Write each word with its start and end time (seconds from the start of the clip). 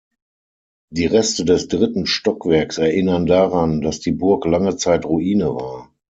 Die 0.89 1.05
Reste 1.05 1.45
des 1.45 1.67
dritten 1.67 2.07
Stockwerks 2.07 2.79
erinnern 2.79 3.27
daran, 3.27 3.81
dass 3.81 3.99
die 3.99 4.13
Burg 4.13 4.45
lange 4.47 4.75
Zeit 4.75 5.05
Ruine 5.05 5.53
war. 5.53 5.91